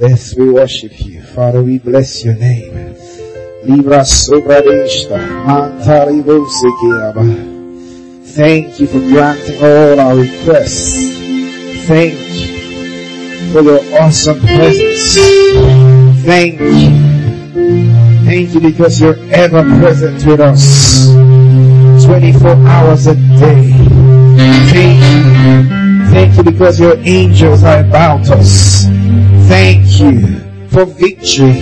[0.00, 1.20] Yes, we worship you.
[1.20, 2.96] Father, we bless your name.
[3.64, 5.20] Libra sobradeshta.
[8.24, 10.96] Thank you for granting all our requests.
[11.86, 15.16] Thank you for your awesome presence.
[16.24, 16.88] Thank you.
[18.24, 21.12] Thank you because you're ever present with us.
[22.06, 23.68] 24 hours a day.
[24.72, 26.10] Thank you.
[26.10, 28.88] Thank you because your angels are about us.
[29.50, 31.54] Thank you for victory.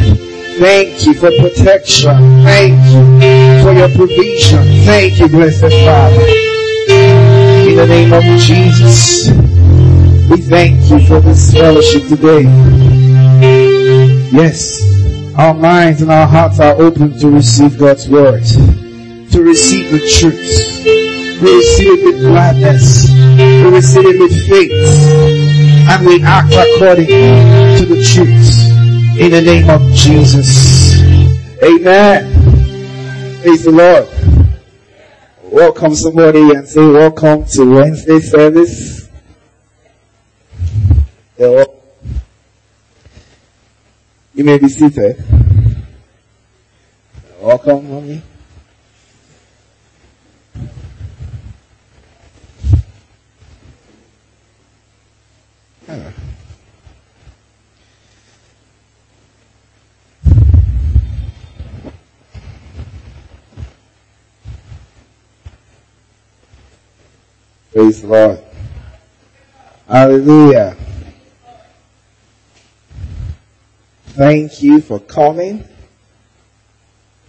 [0.59, 2.15] Thank you for protection.
[2.45, 4.63] Thank you for your provision.
[4.85, 6.27] Thank you, blessed Father.
[7.67, 9.31] In the name of Jesus,
[10.29, 12.43] we thank you for this fellowship today.
[14.33, 14.83] Yes,
[15.39, 21.08] our minds and our hearts are open to receive God's word, to receive the truth.
[21.41, 23.11] We receive it with gladness.
[23.13, 24.73] We receive it with faith
[25.89, 28.59] and we act according to the truth
[29.17, 31.01] in the name of Jesus.
[31.63, 33.41] Amen.
[33.43, 34.09] Praise the Lord.
[35.43, 39.09] Welcome somebody and say welcome to Wednesday service.
[41.39, 41.65] You
[44.45, 45.25] may be seated.
[47.41, 48.23] Welcome, mommy.
[67.73, 68.39] Praise the Lord.
[69.89, 70.77] Hallelujah.
[74.09, 75.65] Thank you for coming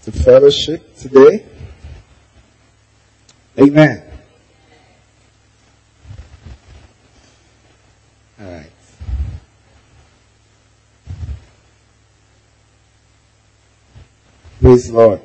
[0.03, 1.45] to fellowship today.
[3.57, 4.08] Amen.
[14.69, 15.19] Praise Lord.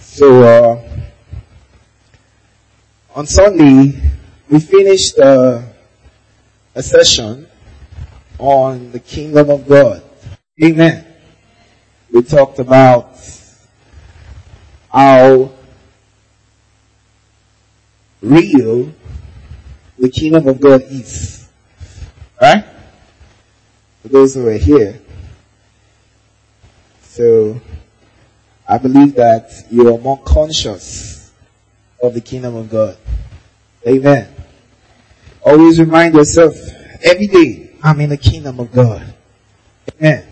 [0.00, 0.98] So, uh,
[3.14, 4.02] on Sunday,
[4.50, 5.62] we finished uh,
[6.74, 7.46] a session
[8.40, 10.02] on the kingdom of God.
[10.60, 11.06] Amen.
[12.10, 13.14] We talked about
[14.92, 15.52] how
[18.20, 18.92] real
[20.00, 21.48] the kingdom of God is.
[22.42, 22.64] Right?
[24.10, 25.00] Those who are here.
[27.02, 27.60] So,
[28.68, 31.32] I believe that you are more conscious
[32.02, 32.96] of the kingdom of God.
[33.86, 34.28] Amen.
[35.42, 36.54] Always remind yourself
[37.02, 39.14] every day, I'm in the kingdom of God.
[39.98, 40.26] Amen.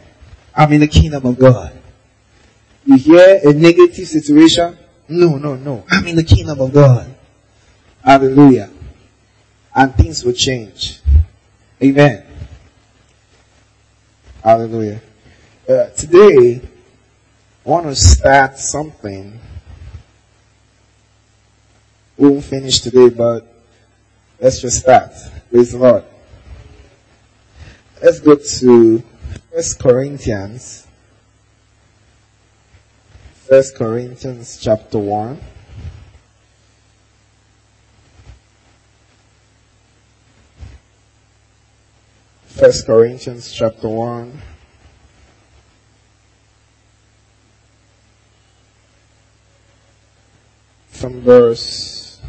[0.54, 1.80] I'm in the kingdom of God.
[2.84, 4.76] You hear a negative situation?
[5.08, 5.84] No, no, no.
[5.90, 7.14] I'm in the kingdom of God.
[8.04, 8.70] Hallelujah.
[9.74, 11.00] And things will change.
[11.82, 12.24] Amen.
[14.44, 15.00] Hallelujah.
[15.66, 16.60] Uh, today,
[17.64, 19.40] I want to start something.
[22.18, 23.50] We won't finish today, but
[24.38, 25.12] let's just start.
[25.50, 26.04] Praise the Lord.
[28.02, 29.02] Let's go to
[29.50, 30.88] First Corinthians.
[33.48, 35.40] First Corinthians chapter 1.
[42.54, 44.40] First Corinthians chapter 1.
[50.90, 52.22] from verse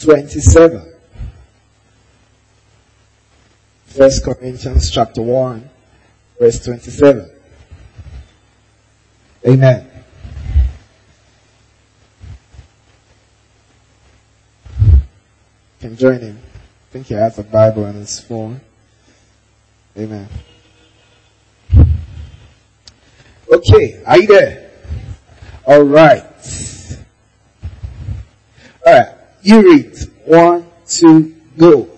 [0.00, 0.94] 27.
[3.86, 5.68] First Corinthians chapter 1,
[6.38, 7.30] verse 27.
[9.46, 9.90] Amen.
[15.80, 16.53] can join him.
[16.94, 18.60] I think he has a Bible on his phone.
[19.98, 20.28] Amen.
[23.52, 24.70] Okay, are you there?
[25.66, 26.22] All right.
[28.86, 29.08] All right.
[29.42, 29.96] You read.
[30.24, 31.88] One, two, go.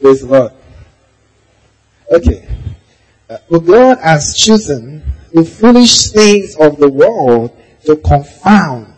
[0.00, 0.63] Praise the Lord.
[2.14, 2.48] Okay.
[3.28, 5.02] Uh, well, God has chosen
[5.32, 8.94] the foolish things of the world to confound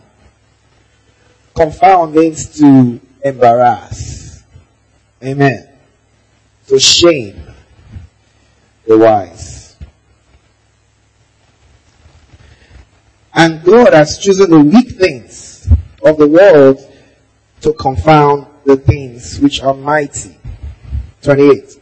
[1.57, 4.43] Confound means to embarrass.
[5.23, 5.67] Amen.
[6.67, 7.41] To shame
[8.85, 9.75] the wise.
[13.33, 15.67] And God has chosen the weak things
[16.03, 16.77] of the world
[17.61, 20.37] to confound the things which are mighty.
[21.23, 21.79] 28.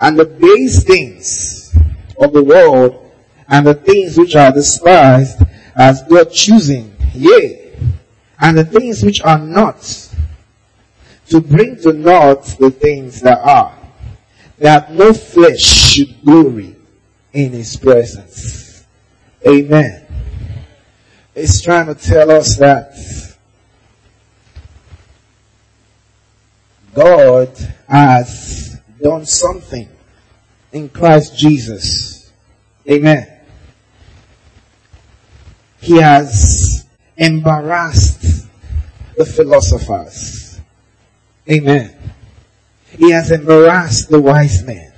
[0.00, 1.76] And the base things
[2.18, 3.12] of the world
[3.48, 5.42] and the things which are despised
[5.74, 7.76] as God choosing, yea,
[8.40, 9.82] and the things which are not,
[11.28, 13.76] to bring to naught the things that are,
[14.58, 16.76] that no flesh should glory
[17.32, 18.84] in his presence.
[19.46, 20.04] Amen.
[21.34, 22.92] It's trying to tell us that
[26.94, 27.56] God
[27.88, 29.88] has done something
[30.72, 32.32] in Christ Jesus.
[32.88, 33.26] Amen.
[35.80, 36.86] He has
[37.16, 38.46] embarrassed
[39.16, 40.60] the philosophers.
[41.50, 41.94] Amen.
[42.90, 44.92] He has embarrassed the wise men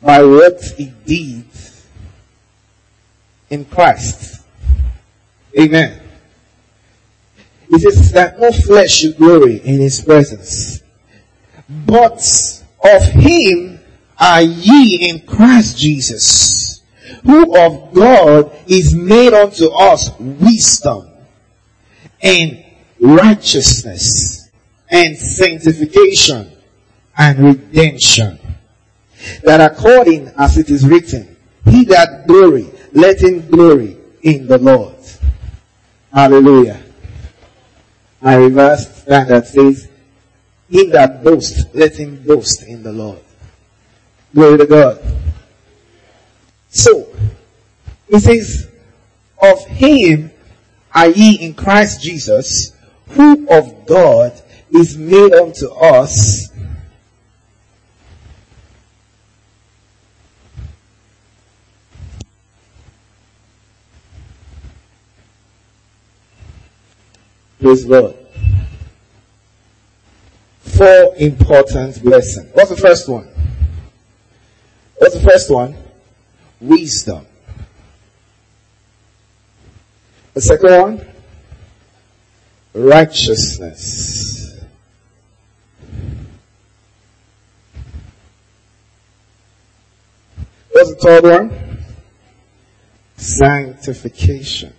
[0.00, 1.44] by what he did
[3.50, 4.42] in Christ.
[5.58, 6.00] Amen.
[7.68, 10.82] He says that no flesh should glory in his presence.
[11.68, 12.22] But
[12.94, 13.80] of him
[14.18, 16.82] are ye in Christ Jesus,
[17.24, 21.08] who of God is made unto us wisdom
[22.22, 22.64] and
[23.00, 24.50] righteousness
[24.90, 26.52] and sanctification
[27.18, 28.38] and redemption.
[29.42, 34.96] That according as it is written, he that glory, let him glory in the Lord.
[36.12, 36.82] Hallelujah.
[38.22, 39.88] I reverse that that says,
[40.68, 43.20] he that boasts, let him boast in the Lord.
[44.34, 45.00] Glory to God.
[46.68, 47.08] So,
[48.08, 48.68] he says,
[49.40, 50.30] of him
[50.94, 52.72] are ye in Christ Jesus,
[53.10, 54.32] who of God
[54.70, 56.50] is made unto us
[67.66, 68.25] Praise God.
[70.76, 72.50] Four important blessings.
[72.52, 73.26] What's the first one?
[74.98, 75.74] What's the first one?
[76.60, 77.26] Wisdom.
[80.34, 81.06] The second one?
[82.74, 84.60] Righteousness.
[90.72, 91.78] What's the third one?
[93.16, 94.74] Sanctification.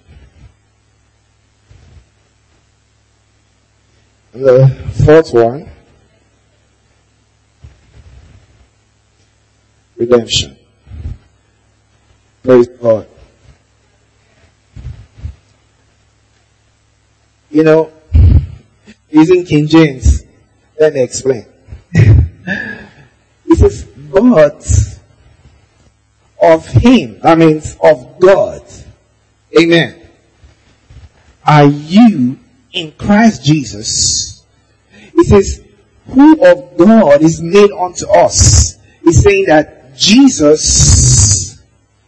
[4.33, 4.67] And the
[5.03, 5.71] fourth one,
[9.97, 10.57] redemption.
[12.43, 13.07] Praise God.
[17.49, 17.91] You know,
[19.09, 20.23] using King James,
[20.79, 21.45] let me explain.
[21.93, 24.53] it says, God
[26.41, 28.61] of Him, that means of God.
[29.59, 30.09] Amen.
[31.45, 32.37] Are you
[32.73, 34.45] in Christ Jesus,
[34.91, 35.63] it says,
[36.07, 38.77] who of God is made unto us.
[39.03, 41.61] He's saying that Jesus,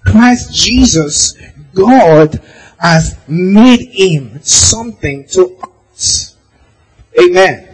[0.05, 1.37] Christ Jesus,
[1.73, 2.41] God
[2.79, 5.57] has made him something to
[5.93, 6.35] us.
[7.19, 7.67] Amen.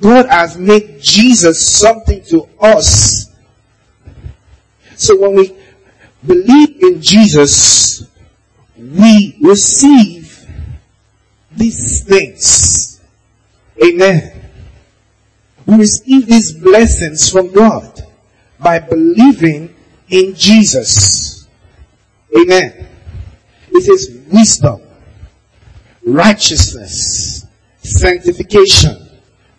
[0.00, 3.30] God has made Jesus something to us.
[4.96, 5.56] So when we
[6.26, 8.06] believe in Jesus,
[8.76, 10.46] we receive
[11.52, 13.00] these things.
[13.82, 14.50] Amen.
[15.66, 18.01] We receive these blessings from God
[18.62, 19.74] by believing
[20.08, 21.46] in Jesus.
[22.36, 22.88] Amen.
[23.70, 24.80] It is wisdom,
[26.06, 27.46] righteousness,
[27.78, 29.08] sanctification,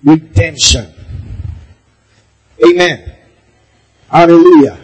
[0.04, 0.94] redemption.
[2.66, 3.16] Amen.
[4.10, 4.80] Hallelujah.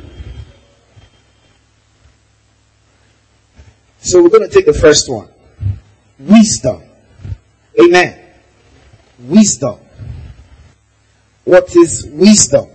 [4.00, 5.30] So we're going to take the first one.
[6.18, 6.82] Wisdom.
[7.80, 8.20] Amen.
[9.20, 9.80] Wisdom.
[11.44, 12.70] What is wisdom?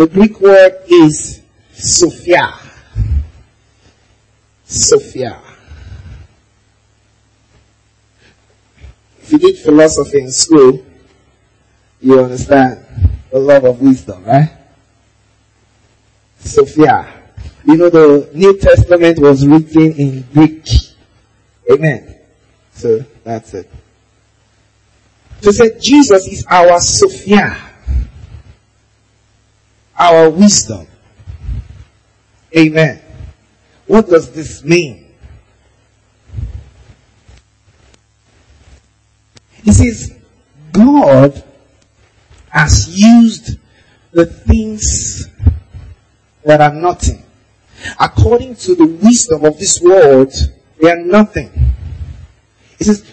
[0.00, 1.42] The Greek word is
[1.74, 2.54] Sophia.
[4.64, 5.38] Sophia.
[9.20, 10.86] If you did philosophy in school,
[12.00, 12.82] you understand
[13.30, 14.50] the love of wisdom, right?
[16.38, 17.06] Sophia.
[17.66, 20.66] You know the New Testament was written in Greek.
[21.70, 22.16] Amen.
[22.72, 23.70] So that's it.
[25.42, 27.69] So say Jesus is our Sophia,
[30.00, 30.86] our wisdom.
[32.56, 33.00] Amen.
[33.86, 35.14] What does this mean?
[39.62, 40.16] He says,
[40.72, 41.44] God
[42.48, 43.58] has used
[44.10, 45.28] the things
[46.44, 47.22] that are nothing.
[47.98, 50.32] According to the wisdom of this world,
[50.80, 51.50] they are nothing.
[52.78, 53.04] It says,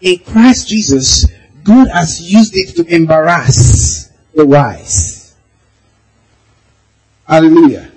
[0.00, 1.26] in Christ Jesus,
[1.64, 5.15] God has used it to embarrass the wise.
[7.26, 7.90] Hallelujah.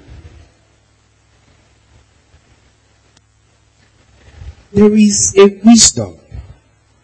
[4.72, 6.18] There is a wisdom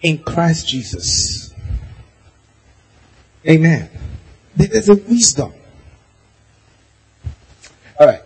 [0.01, 1.53] in Christ Jesus.
[3.47, 3.89] Amen.
[4.55, 5.53] There is a wisdom.
[7.99, 8.21] Alright.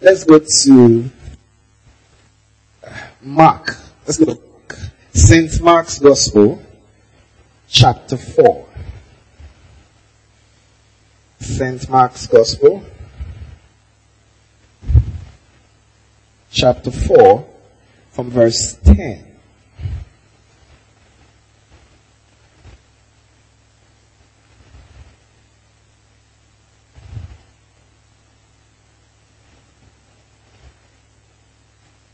[0.00, 1.10] Let's go to
[3.22, 3.76] Mark.
[4.06, 4.78] Let's go to Mark.
[5.12, 5.60] St.
[5.60, 6.62] Mark's Gospel,
[7.68, 8.66] chapter 4.
[11.40, 11.88] St.
[11.88, 12.84] Mark's Gospel,
[16.54, 17.46] chapter 4,
[18.12, 19.24] from verse 10.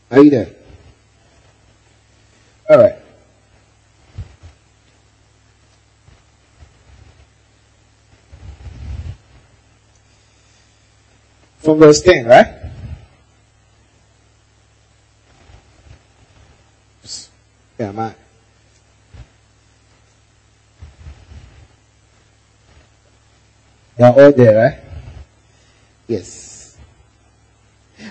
[0.09, 0.49] Are you there?
[2.69, 2.95] All right.
[11.59, 12.60] From verse 10, right?
[17.91, 18.15] My.
[23.97, 24.79] They are all there, right?
[26.07, 26.77] Yes.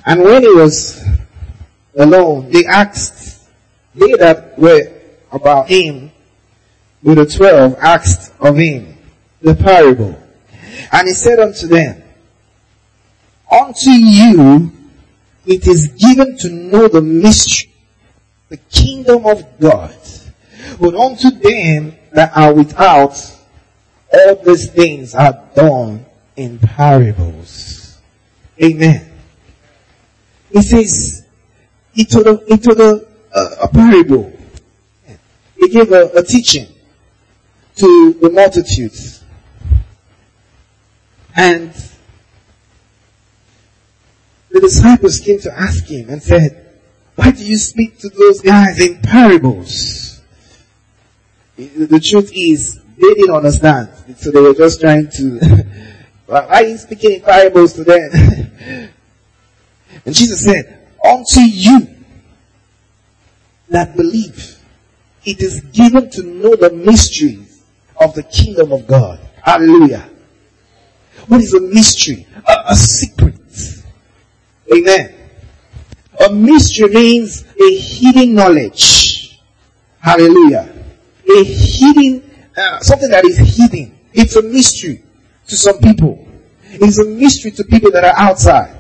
[0.07, 1.03] And when he was
[1.97, 3.49] alone, they asked,
[3.95, 4.93] they that were
[5.33, 6.13] about him,
[7.03, 8.97] with the twelve, asked of him
[9.43, 10.21] the parable.
[10.93, 12.03] And he said unto them,
[13.51, 14.73] Unto you
[15.47, 17.70] it is given to know the mystery,
[18.51, 19.97] the kingdom of God.
[20.79, 23.17] But unto them that are without,
[24.13, 26.05] all these things are done
[26.37, 27.99] in parables.
[28.63, 29.11] Amen.
[30.53, 31.25] He says,
[31.93, 34.37] he told a, he told a, a, a parable.
[35.57, 36.67] He gave a, a teaching
[37.77, 39.23] to the multitudes.
[41.37, 41.73] And
[44.51, 46.70] the disciples came to ask him and said,
[47.21, 50.23] why do you speak to those guys in parables?
[51.55, 53.91] The truth is, they didn't understand.
[54.17, 55.67] So they were just trying to,
[56.27, 58.11] why are you speaking in parables to them?
[60.07, 61.89] and Jesus said, unto you
[63.69, 64.57] that believe,
[65.27, 67.63] it is given to know the mysteries
[68.01, 69.21] of the kingdom of God.
[69.43, 70.09] Hallelujah.
[71.29, 72.27] What is a mystery?
[72.49, 73.35] A, a secret.
[74.75, 75.20] Amen.
[76.21, 79.41] A mystery means a hidden knowledge.
[80.01, 80.71] Hallelujah.
[81.29, 82.23] A hidden,
[82.57, 83.99] uh, something that is hidden.
[84.13, 85.03] It's a mystery
[85.47, 86.29] to some people.
[86.65, 88.77] It's a mystery to people that are outside.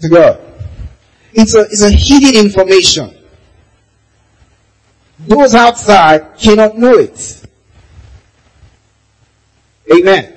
[0.00, 0.40] To God.
[1.32, 3.13] It's a, it's a hidden information.
[5.26, 7.46] Those outside cannot know it.
[9.92, 10.34] Amen.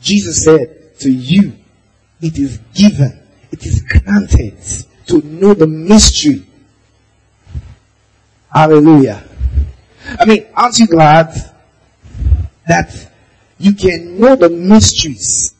[0.00, 1.52] Jesus said to you,
[2.20, 4.56] it is given, it is granted
[5.06, 6.46] to know the mystery.
[8.52, 9.22] Hallelujah.
[10.18, 11.34] I mean, aren't you glad
[12.66, 13.10] that
[13.58, 15.54] you can know the mysteries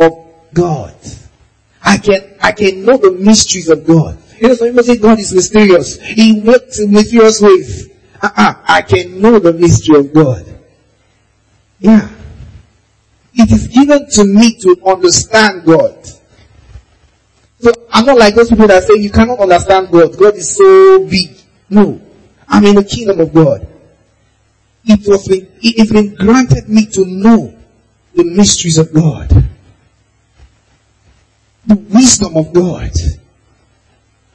[0.00, 0.12] of
[0.52, 0.94] God?
[1.82, 4.18] I can, I can know the mysteries of God.
[4.40, 6.00] You know, some people say God is mysterious.
[6.00, 7.88] He works in mysterious ways.
[8.22, 8.54] Uh-uh.
[8.64, 10.44] I can know the mystery of God.
[11.78, 12.08] Yeah.
[13.34, 16.06] It is given to me to understand God.
[17.60, 20.16] So I'm not like those people that say you cannot understand God.
[20.16, 21.36] God is so big.
[21.68, 22.00] No.
[22.48, 23.66] I'm in the kingdom of God.
[24.84, 27.54] It was been, it's been granted me to know
[28.14, 29.28] the mysteries of God.
[31.66, 32.92] The wisdom of God.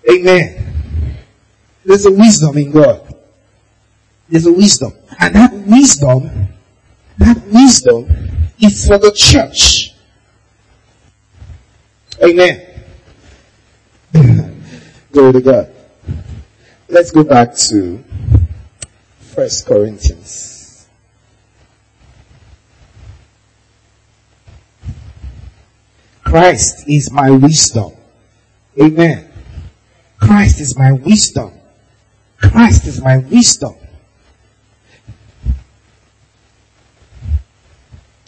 [0.09, 1.17] Amen.
[1.85, 3.13] There's a wisdom in God.
[4.29, 4.93] There's a wisdom.
[5.19, 6.47] And that wisdom,
[7.17, 8.07] that wisdom
[8.59, 9.93] is for the church.
[12.23, 12.61] Amen.
[15.11, 15.73] Glory to God.
[16.87, 18.03] Let's go back to
[19.19, 20.87] First Corinthians.
[26.23, 27.91] Christ is my wisdom.
[28.81, 29.32] Amen.
[30.23, 31.51] Christ is my wisdom.
[32.37, 33.75] Christ is my wisdom.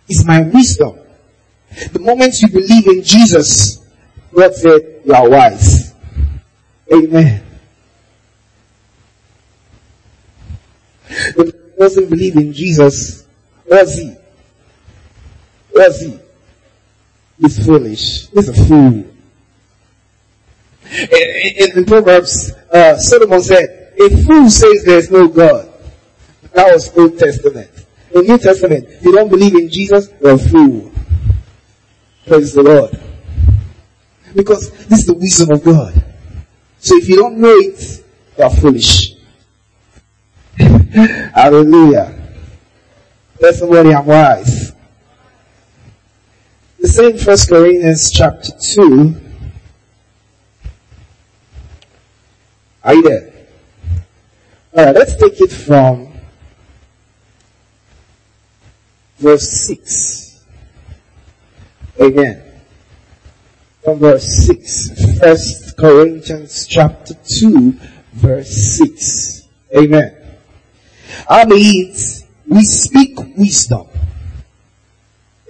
[0.09, 0.99] Is my wisdom.
[1.91, 3.85] The moment you believe in Jesus,
[4.33, 5.93] God said, you are wise.
[6.93, 7.43] Amen.
[11.07, 13.25] The doesn't believe in Jesus,
[13.65, 14.15] was he?
[15.73, 16.19] Was he?
[17.39, 18.29] He's foolish.
[18.29, 19.14] He's a fool.
[20.95, 25.71] In, in Proverbs, uh, Solomon said, a fool says there's no God.
[26.53, 27.69] That was Old Testament.
[28.13, 30.91] In New Testament, you don't believe in Jesus, you're a fool.
[32.25, 32.99] Praise the Lord.
[34.33, 35.93] Because this is the wisdom of God.
[36.79, 38.03] So if you don't know it,
[38.37, 39.13] you're foolish.
[40.57, 42.13] Hallelujah.
[43.39, 44.73] Tell somebody I'm wise.
[46.79, 49.25] The same First Corinthians chapter 2.
[52.86, 53.34] Are you there?
[54.77, 56.13] Alright, let's take it from
[59.18, 60.46] verse 6.
[62.00, 62.44] Again.
[63.84, 65.20] From verse 6.
[65.20, 67.72] First Corinthians chapter 2
[68.13, 69.48] verse 6.
[69.75, 70.15] Amen.
[71.27, 73.88] I means we speak wisdom.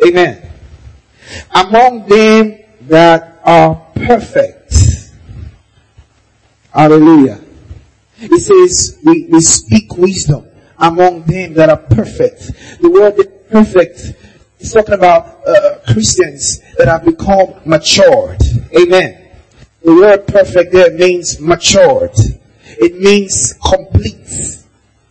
[0.07, 0.51] Amen.
[1.53, 4.64] Among them that are perfect.
[6.75, 7.39] Hallelujah.
[8.17, 10.45] It says we, we speak wisdom
[10.77, 12.51] among them that are perfect.
[12.81, 13.15] The word
[13.49, 14.13] perfect
[14.59, 18.41] is talking about uh, Christians that have become matured.
[18.77, 19.31] Amen.
[19.83, 22.11] The word perfect there means matured.
[22.65, 24.57] It means complete.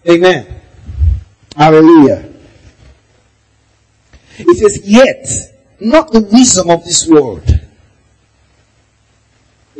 [0.07, 0.61] Amen.
[1.57, 2.31] Hallelujah.
[4.37, 5.27] It says, yet,
[5.81, 7.49] not the wisdom of this world.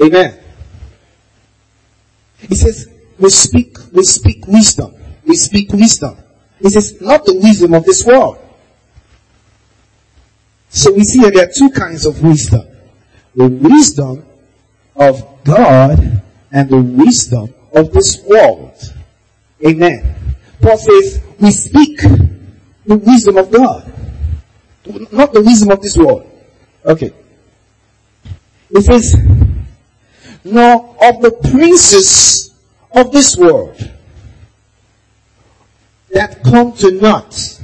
[0.03, 0.44] Amen.
[2.51, 4.95] It says, we speak, we speak wisdom.
[5.27, 6.17] We speak wisdom.
[6.61, 8.39] It says, not the wisdom of this world.
[10.69, 12.67] So we see that there are two kinds of wisdom.
[13.35, 14.27] The wisdom
[14.97, 16.23] of God
[16.53, 18.73] and the wisdom of this world.
[19.67, 20.37] Amen.
[20.61, 21.99] Paul says, we speak
[22.87, 23.93] the wisdom of God.
[25.13, 26.31] Not the wisdom of this world.
[26.85, 27.13] Okay.
[28.71, 29.15] It says,
[30.45, 32.55] nor of the princes
[32.93, 33.77] of this world
[36.13, 37.61] that come to naught.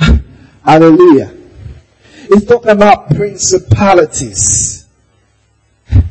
[0.64, 1.32] Hallelujah.
[2.28, 4.86] It's talking about principalities.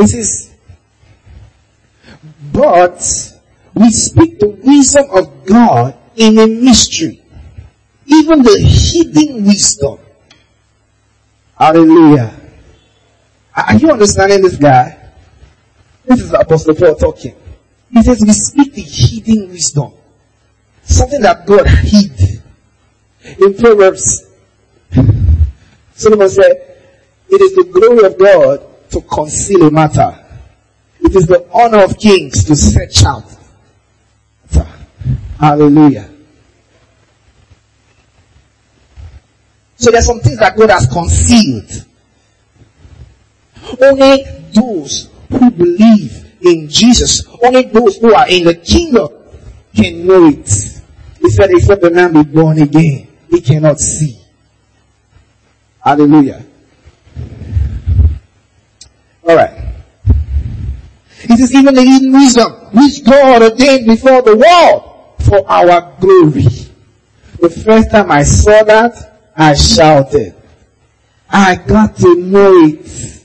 [0.00, 0.54] It says,
[2.52, 3.00] but
[3.74, 7.20] we speak the wisdom of God in a mystery.
[8.06, 9.98] Even the hidden wisdom.
[11.58, 12.34] Hallelujah.
[13.56, 14.96] Are you understanding this guy?
[16.04, 17.34] This is Apostle Paul talking.
[17.90, 19.92] He says we speak the hidden wisdom.
[20.82, 22.42] Something that God hid.
[23.40, 24.30] In Proverbs,
[25.94, 26.76] Solomon said,
[27.28, 30.24] it is the glory of God to conceal a matter.
[31.00, 33.24] It is the honor of kings to search out.
[35.38, 36.08] Hallelujah.
[39.78, 41.86] So there's some things that God has concealed.
[43.80, 49.08] Only those who believe in Jesus, only those who are in the kingdom
[49.74, 50.48] can know it.
[51.20, 54.18] He said, except the man be born again, he cannot see.
[55.80, 56.44] Hallelujah.
[59.22, 59.64] Alright.
[61.22, 66.46] It is even the hidden wisdom which God ordained before the world for our glory.
[67.40, 69.07] The first time I saw that,
[69.38, 70.34] I shouted.
[71.30, 73.22] I got to know it.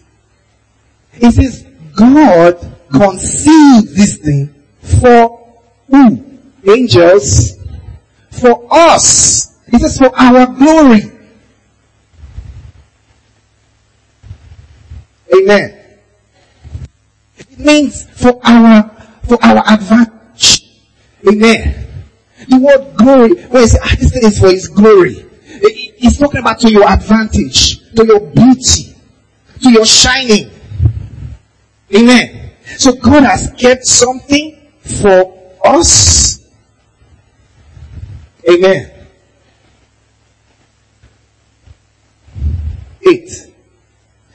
[1.13, 1.65] It says
[1.97, 2.59] God
[2.91, 5.57] conceived this thing for
[5.89, 6.23] who?
[6.69, 7.57] Angels.
[8.29, 9.57] For us.
[9.67, 11.01] It says for our glory.
[15.35, 15.79] Amen.
[17.37, 18.89] It means for our,
[19.27, 20.69] for our advantage.
[21.27, 21.87] Amen.
[22.49, 25.25] The word glory, when you say, ah, this thing is for his glory.
[26.05, 28.93] It's talking about to your advantage, to your beauty,
[29.61, 30.51] to your shining.
[31.95, 32.51] Amen.
[32.77, 36.45] So God has kept something for us.
[38.49, 38.91] Amen.
[43.07, 43.29] Eight.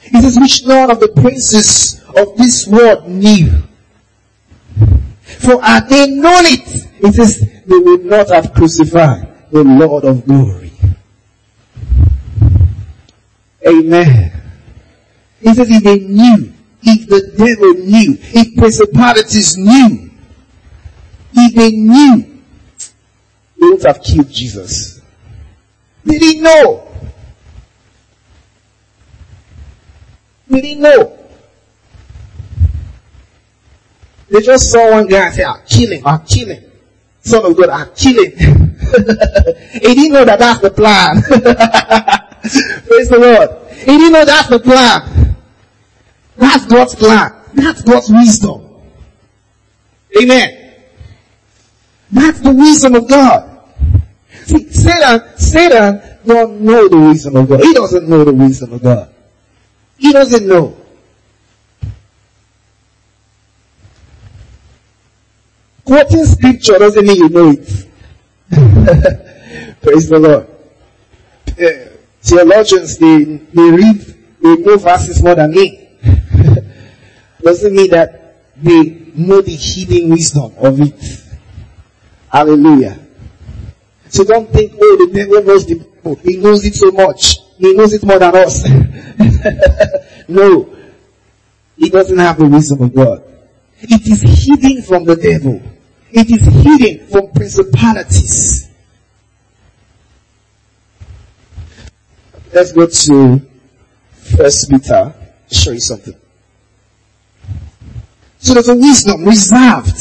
[0.05, 3.63] It says, which none of the princes of this world knew.
[5.39, 10.25] For had they known it, it says, they would not have crucified the Lord of
[10.25, 10.68] glory.
[13.69, 14.33] Amen.
[15.41, 16.53] He says, if they knew,
[16.83, 20.11] if the devil knew, if principalities knew,
[21.35, 22.43] if they knew,
[23.61, 25.01] they would have killed Jesus.
[26.05, 26.89] They didn't know.
[30.49, 31.19] They didn't know.
[34.31, 36.63] They just saw one guy and say, I'm killing, I'm killing.
[37.21, 38.33] Son of God, I'm killing.
[38.39, 42.25] he didn't know that that's the plan.
[42.49, 43.73] Praise the Lord.
[43.73, 45.37] He didn't know that's the plan.
[46.37, 47.35] That's God's plan.
[47.55, 48.69] That's God's wisdom.
[50.21, 50.75] Amen.
[52.11, 53.61] That's the wisdom of God.
[54.45, 57.61] See, Satan, Satan don't know the wisdom of God.
[57.61, 59.15] He doesn't know the wisdom of God.
[59.99, 60.77] He doesn't know.
[65.85, 67.87] Quoting scripture doesn't mean you know it.
[69.83, 70.47] Praise the Lord.
[72.29, 75.89] Theologians, they, they read, they know verses more than me.
[77.43, 81.25] doesn't mean that they know the hidden wisdom of it.
[82.31, 82.99] Hallelujah.
[84.11, 86.17] So don't think, oh, the devil knows the Bible.
[86.17, 87.37] He knows it so much.
[87.57, 88.69] He knows it more than us.
[90.29, 90.77] no.
[91.77, 93.23] He doesn't have the wisdom of God.
[93.81, 95.63] It is hidden from the devil.
[96.11, 98.68] It is hidden from principalities.
[102.53, 103.47] Let's go to
[104.13, 105.15] First Peter.
[105.51, 106.15] Show you something.
[108.39, 110.01] So there's a wisdom reserved,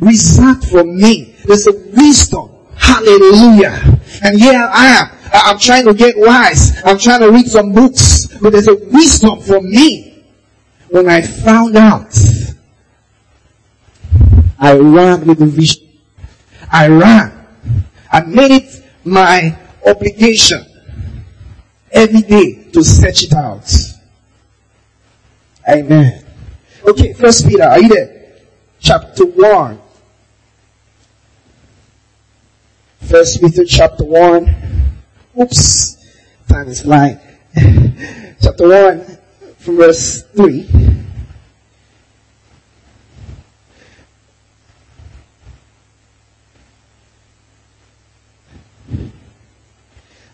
[0.00, 1.34] reserved for me.
[1.44, 2.50] There's a wisdom.
[2.76, 4.00] Hallelujah.
[4.24, 5.18] And here I am.
[5.32, 6.82] I'm trying to get wise.
[6.84, 8.26] I'm trying to read some books.
[8.40, 10.24] But there's a wisdom for me.
[10.88, 12.14] When I found out,
[14.58, 15.88] I ran with the vision.
[16.70, 17.46] I ran.
[18.10, 20.71] I made it my obligation
[21.92, 23.70] every day to search it out.
[25.68, 26.24] Amen.
[26.88, 28.32] Okay, First Peter, are you there?
[28.80, 29.78] Chapter 1.
[33.02, 34.56] First Peter chapter 1.
[35.40, 35.96] Oops.
[36.48, 37.18] Time is flying.
[38.42, 39.18] chapter 1
[39.58, 40.68] from verse 3.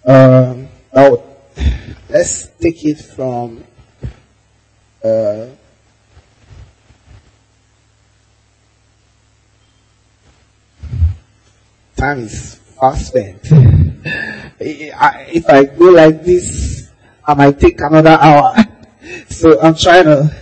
[0.06, 1.27] Um, oh,
[2.08, 3.64] let's take it from
[5.04, 5.46] uh,
[11.96, 13.40] time is fast spent.
[14.60, 16.88] if I go like this,
[17.26, 18.54] I might take another hour.
[19.28, 20.36] so I'm trying to.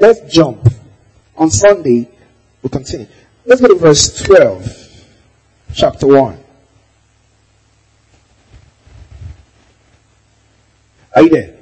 [0.00, 0.66] Let's jump.
[1.36, 2.08] On Sunday,
[2.62, 3.06] we'll continue.
[3.44, 5.06] Let's go to verse 12,
[5.72, 6.47] chapter 1.
[11.14, 11.56] Are you there?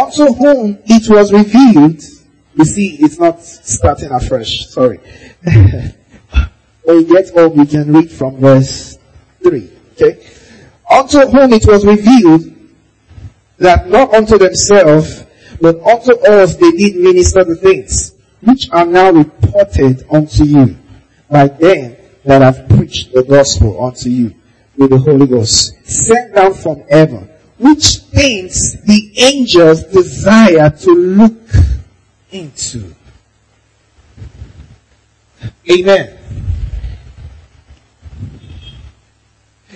[0.00, 2.02] Unto whom it was revealed,
[2.54, 5.00] you see, it's not starting afresh, sorry.
[5.42, 5.94] when
[6.86, 8.98] you get up, you can read from verse
[9.42, 9.70] 3.
[9.92, 10.26] Okay?
[10.90, 12.52] Unto whom it was revealed
[13.58, 15.24] that not unto themselves,
[15.60, 20.76] but unto us they did minister the things, which are now reported unto you
[21.30, 24.34] by them that have preached the gospel unto you
[24.76, 27.30] with the Holy Ghost, sent down from heaven,
[27.62, 31.40] which things the angels desire to look
[32.32, 32.92] into.
[35.70, 36.18] Amen.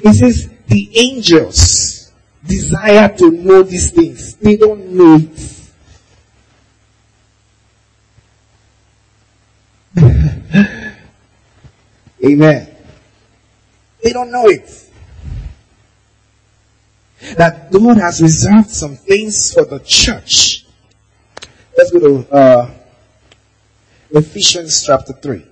[0.02, 2.10] He says the angels
[2.44, 4.34] desire to know these things.
[4.34, 5.52] They don't know it.
[12.24, 12.68] Amen.
[14.02, 14.85] They don't know it.
[17.36, 20.66] That God has reserved some things for the church.
[21.76, 22.70] Let's go to uh,
[24.10, 25.44] Ephesians chapter 3.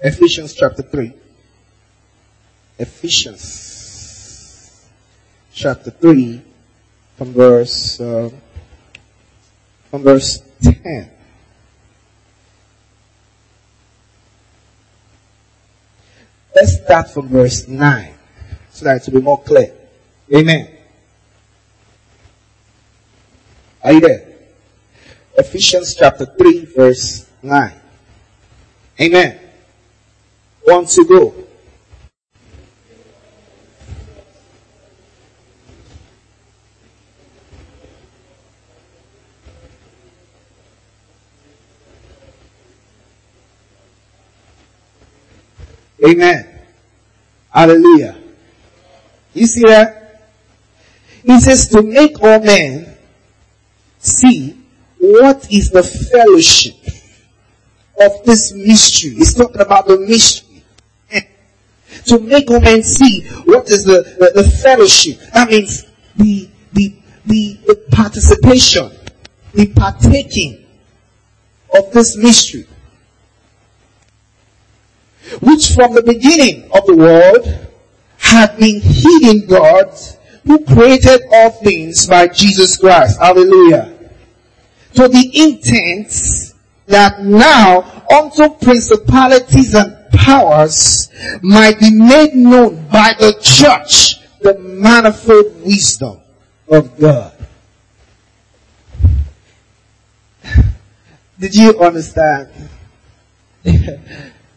[0.00, 1.12] Ephesians chapter 3.
[2.78, 3.62] Ephesians
[5.52, 6.42] chapter 3
[7.16, 8.30] from verse uh,
[9.90, 11.10] from verse 10.
[16.54, 18.14] Let's start from verse 9
[18.72, 19.72] so that it will be more clear.
[20.34, 20.68] Amen.
[23.84, 24.26] Are you there?
[25.36, 27.72] Ephesians chapter 3 verse 9.
[29.00, 29.38] Amen.
[30.66, 31.34] Want to go.
[46.04, 46.48] Amen.
[47.50, 48.21] Hallelujah.
[49.34, 50.20] You see that?
[51.24, 52.96] He says to make all men
[53.98, 54.58] see
[54.98, 56.74] what is the fellowship
[58.00, 59.14] of this mystery.
[59.14, 60.62] He's talking about the mystery.
[62.06, 65.18] to make all men see what is the, the, the fellowship.
[65.32, 66.94] That means the, the,
[67.26, 68.90] the, the participation,
[69.54, 70.64] the partaking
[71.74, 72.66] of this mystery.
[75.40, 77.71] which from the beginning of the world
[78.32, 79.92] had been hidden God
[80.44, 83.20] who created all things by Jesus Christ.
[83.20, 83.92] Hallelujah.
[84.94, 86.54] To the intent
[86.86, 91.10] that now unto principalities and powers
[91.42, 96.20] might be made known by the church the manifold wisdom
[96.68, 97.32] of God.
[101.38, 102.48] Did you understand?
[103.64, 103.70] Do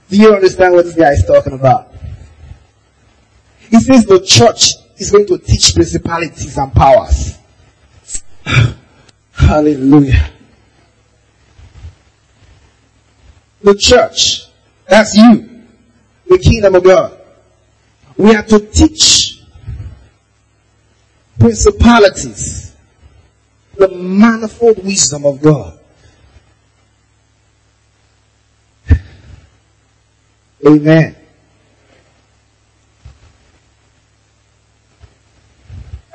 [0.10, 1.95] you understand what this guy is talking about?
[3.70, 7.38] He says the church is going to teach principalities and powers.
[9.32, 10.32] Hallelujah.
[13.62, 14.48] The church,
[14.88, 15.64] that's you,
[16.28, 17.20] the kingdom of God.
[18.18, 19.42] We are to teach
[21.40, 22.76] principalities,
[23.76, 25.80] the manifold wisdom of God.
[30.66, 31.16] Amen.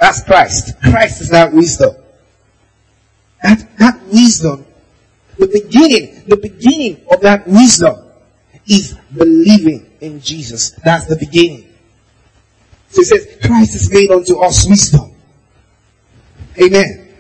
[0.01, 0.81] That's Christ.
[0.81, 1.95] Christ is that wisdom.
[3.43, 4.67] That, that wisdom,
[5.39, 7.97] the beginning, the beginning of that wisdom
[8.67, 10.71] is believing in Jesus.
[10.71, 11.73] That's the beginning.
[12.89, 15.15] So he says, Christ is made unto us wisdom.
[16.61, 17.15] Amen.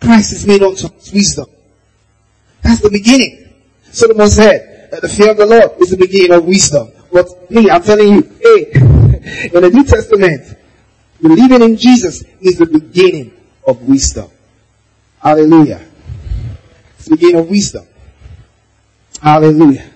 [0.00, 1.46] Christ is made unto us wisdom.
[2.62, 3.54] That's the beginning.
[3.92, 6.90] Solomon said, that the fear of the Lord is the beginning of wisdom.
[7.12, 8.70] But me, I'm telling you, hey,
[9.52, 10.56] in the New Testament,
[11.20, 13.32] believing in Jesus is the beginning
[13.66, 14.30] of wisdom.
[15.20, 15.84] Hallelujah.
[16.98, 17.86] It's the beginning of wisdom.
[19.20, 19.90] Hallelujah.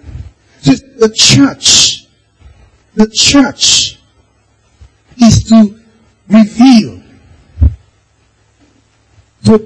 [0.61, 2.07] So the church,
[2.95, 3.99] the church
[5.19, 5.81] is to
[6.29, 7.03] reveal
[9.45, 9.59] to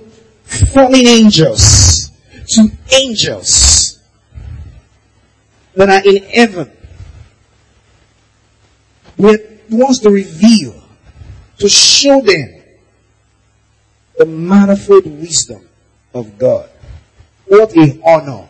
[0.73, 2.11] fallen angels,
[2.49, 3.99] to angels,
[5.75, 6.71] that are in heaven.
[9.17, 9.39] We
[9.71, 10.84] wants to reveal,
[11.59, 12.63] to show them
[14.19, 15.67] the manifold wisdom
[16.13, 16.69] of God.
[17.47, 18.49] What a honor.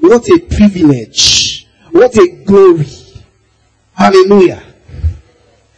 [0.00, 1.66] What a privilege.
[1.90, 2.86] What a glory.
[3.94, 4.62] Hallelujah.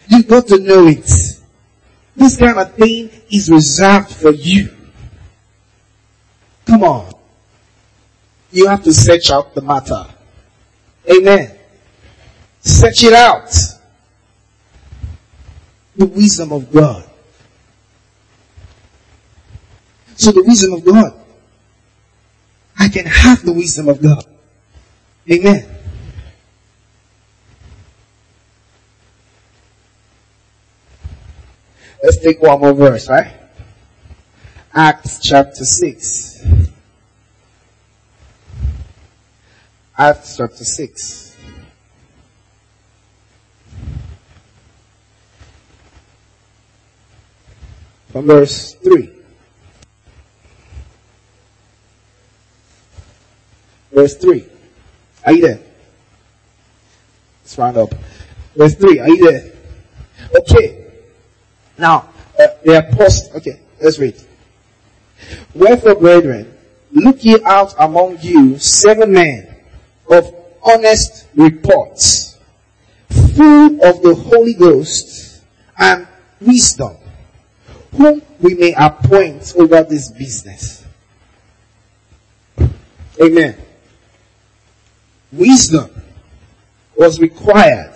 [0.09, 1.09] You've got to know it.
[2.17, 4.75] This kind of thing is reserved for you.
[6.67, 7.13] Come on.
[8.53, 10.07] You have to search out the matter.
[11.11, 11.57] Amen.
[12.61, 13.51] Search it out.
[16.01, 17.05] The wisdom of God.
[20.17, 21.13] So the wisdom of God.
[22.79, 24.25] I can have the wisdom of God.
[25.31, 25.69] Amen.
[32.03, 33.35] Let's take one more verse, right?
[34.75, 36.47] Acts chapter 6.
[39.99, 41.30] Acts chapter 6.
[48.21, 49.11] From verse 3.
[53.93, 54.47] Verse 3.
[55.25, 55.61] Are you there?
[57.41, 57.95] Let's round up.
[58.55, 58.99] Verse 3.
[58.99, 59.53] Are you there?
[60.37, 60.93] Okay.
[61.79, 63.35] Now, uh, they are post.
[63.37, 64.23] Okay, let's read.
[65.55, 66.55] Wherefore, brethren,
[66.93, 69.49] look ye out among you seven men
[70.11, 70.31] of
[70.63, 72.37] honest reports,
[73.09, 75.41] full of the Holy Ghost
[75.79, 76.07] and
[76.39, 77.00] wisdom,
[77.93, 80.85] whom we may appoint over this business.
[83.23, 83.57] Amen.
[85.33, 85.91] Wisdom
[86.97, 87.95] was required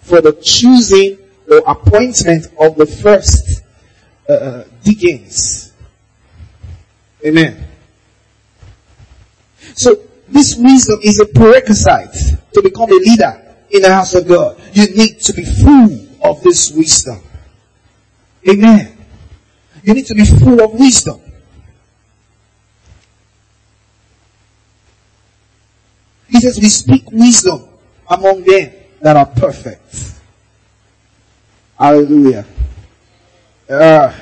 [0.00, 1.18] for the choosing
[1.50, 3.62] or appointment of the first
[4.28, 5.72] uh, uh deacons.
[7.24, 7.66] Amen.
[9.74, 9.96] So
[10.28, 14.60] this wisdom is a prerequisite to become a leader in the house of God.
[14.72, 17.20] You need to be full of this wisdom.
[18.48, 18.95] Amen.
[19.86, 21.20] You need to be full of wisdom.
[26.28, 27.68] He says we speak wisdom
[28.10, 30.14] among them that are perfect.
[31.78, 32.44] Hallelujah.
[33.70, 34.12] Uh,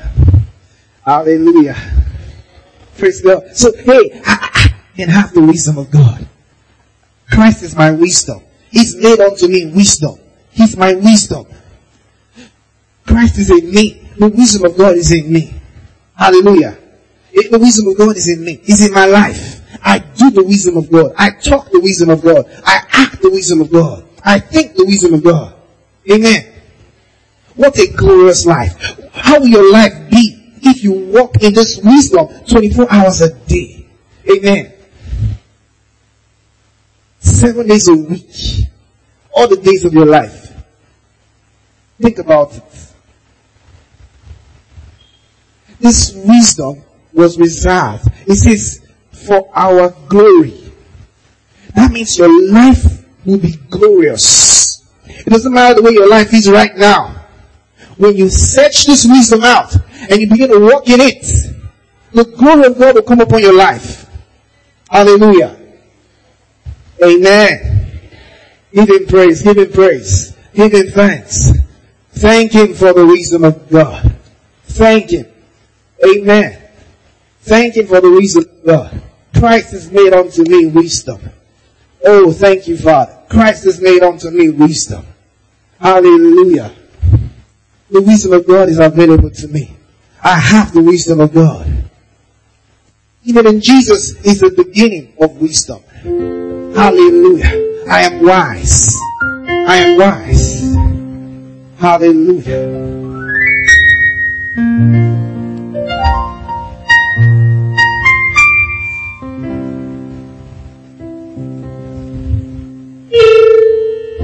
[1.03, 1.77] hallelujah.
[2.98, 3.57] Praise God.
[3.57, 6.29] So, hey, I can have the wisdom of God.
[7.31, 8.42] Christ is my wisdom.
[8.70, 10.18] He's made unto me wisdom.
[10.50, 11.46] He's my wisdom.
[13.07, 14.04] Christ is in me.
[14.16, 15.55] The wisdom of God is in me.
[16.16, 16.79] Hallelujah.
[17.33, 18.61] The wisdom of God is in me.
[18.64, 19.61] It's in my life.
[19.83, 21.12] I do the wisdom of God.
[21.18, 22.46] I talk the wisdom of God.
[22.64, 24.05] I act the wisdom of God.
[24.24, 25.55] I think the wisdom of God.
[26.11, 26.53] Amen.
[27.57, 28.98] What a glorious life.
[29.12, 33.87] How will your life be if you walk in this wisdom 24 hours a day?
[34.31, 34.74] Amen
[37.24, 38.68] seven days a week.
[39.37, 40.53] all the days of your life.
[42.00, 42.62] Think about it.
[45.85, 48.07] This wisdom was reserved.
[48.27, 50.73] It says, for our glory.
[51.75, 54.83] That means your life will be glorious.
[55.05, 57.27] It doesn't matter the way your life is right now.
[57.99, 59.77] When you search this wisdom out
[60.09, 61.23] and you begin to walk in it,
[62.12, 64.07] the glory of God will come upon your life.
[64.88, 65.55] Hallelujah.
[67.05, 68.01] Amen.
[68.73, 71.53] Give him praise, give him praise, give him thanks.
[72.12, 74.16] Thank him for the wisdom of God.
[74.64, 75.34] Thank him.
[76.03, 76.61] Amen.
[77.41, 79.03] Thank you for the wisdom of God.
[79.39, 81.21] Christ has made unto me wisdom.
[82.05, 83.19] Oh, thank you, Father.
[83.29, 85.05] Christ has made unto me wisdom.
[85.79, 86.73] Hallelujah.
[87.91, 89.77] The wisdom of God is available to me.
[90.23, 91.85] I have the wisdom of God.
[93.25, 95.83] Even in Jesus is the beginning of wisdom.
[96.75, 97.85] Hallelujah.
[97.89, 98.95] I am wise.
[99.67, 100.75] I am wise.
[101.79, 102.85] Hallelujah.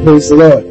[0.05, 0.70] Praise the Lord.